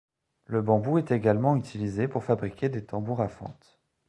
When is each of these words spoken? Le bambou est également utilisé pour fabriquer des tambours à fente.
Le 0.47 0.63
bambou 0.63 0.97
est 0.97 1.11
également 1.11 1.55
utilisé 1.55 2.07
pour 2.07 2.23
fabriquer 2.23 2.69
des 2.69 2.83
tambours 2.83 3.21
à 3.21 3.27
fente. 3.27 3.79